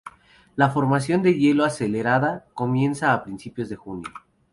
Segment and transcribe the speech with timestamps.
[0.55, 4.09] La formación de hielo acelerada comienza a principios de junio.